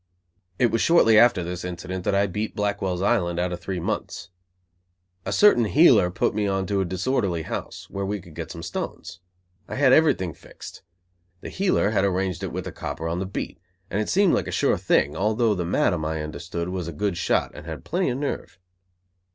[0.57, 4.31] It was shortly after this incident that I beat Blackwell's Island out of three months.
[5.27, 8.63] A certain "heeler" put me on to a disorderly house where we could get some
[8.63, 9.19] stones.
[9.67, 10.81] I had everything "fixed."
[11.41, 13.59] The "heeler" had arranged it with the copper on the beat,
[13.91, 17.15] and it seemed like a sure thing; although the Madam, I understood, was a good
[17.15, 18.57] shot and had plenty of nerve.